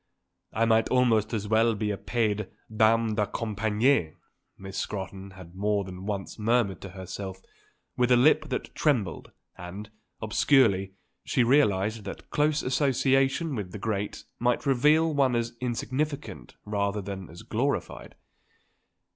"I 0.51 0.65
might 0.65 0.89
almost 0.89 1.31
as 1.31 1.47
well 1.47 1.75
be 1.75 1.91
a 1.91 1.95
paid 1.97 2.47
dame 2.75 3.13
de 3.13 3.27
compagnie," 3.27 4.13
Miss 4.57 4.75
Scrotton 4.75 5.33
had 5.37 5.53
more 5.53 5.83
than 5.83 6.07
once 6.07 6.39
murmured 6.39 6.81
to 6.81 6.89
herself 6.97 7.39
with 7.95 8.09
a 8.11 8.17
lip 8.17 8.49
that 8.49 8.73
trembled; 8.73 9.29
and, 9.59 9.91
obscurely, 10.19 10.93
she 11.23 11.43
realised 11.43 12.03
that 12.05 12.31
close 12.31 12.63
association 12.63 13.53
with 13.53 13.73
the 13.73 13.77
great 13.77 14.23
might 14.39 14.65
reveal 14.65 15.13
one 15.13 15.35
as 15.35 15.53
insignificant 15.61 16.55
rather 16.65 17.03
than 17.03 17.29
as 17.29 17.43
glorified. 17.43 18.15